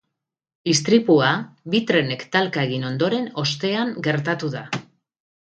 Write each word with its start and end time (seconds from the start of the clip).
Istripua 0.71 1.27
bi 1.73 1.81
trenek 1.91 2.23
talka 2.37 2.65
egin 2.71 2.89
ostean 3.45 3.95
gertatu 4.09 4.53
da. 4.57 4.67